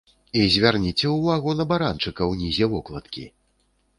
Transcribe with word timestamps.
І 0.39 0.45
звярніце 0.53 1.11
ўвагу 1.17 1.53
на 1.59 1.67
баранчыка 1.71 2.29
ўнізе 2.31 2.71
вокладкі! 2.75 3.29